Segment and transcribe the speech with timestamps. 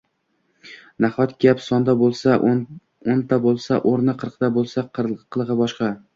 [1.03, 2.39] Nahot gap sonda boʻlsa?!
[3.13, 5.95] Oʻnta boʻlsa oʻrni, qirqta boʻlsa qiligʻi boshqa.